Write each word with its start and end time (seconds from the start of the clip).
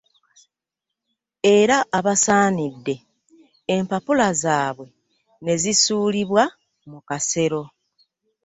Era 1.57 1.77
abasaanidde 1.97 2.95
empapula 3.75 4.27
zaabwe 4.41 4.87
ne 5.43 5.53
zisuulibwa 5.61 6.43
mu 6.91 6.99
kasero 7.07 7.61